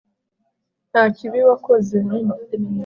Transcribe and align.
nta 0.91 1.03
kibi 1.15 1.39
wakoze 1.47 1.97